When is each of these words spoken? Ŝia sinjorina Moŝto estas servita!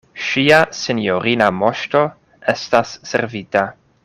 Ŝia 0.27 0.61
sinjorina 0.77 1.51
Moŝto 1.59 2.03
estas 2.57 2.97
servita! 3.13 3.69